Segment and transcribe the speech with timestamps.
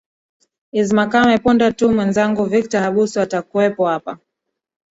[0.79, 4.17] is makame punde tu mwezangu victor habusu atakuwepo hapa